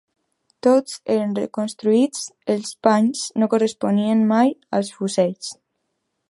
Tots 0.67 0.95
eren 1.15 1.35
reconstruïts; 1.39 2.23
els 2.55 2.71
panys 2.87 3.21
no 3.43 3.49
corresponien 3.53 4.25
mai 4.33 4.55
als 4.79 4.91
fusells 4.97 5.55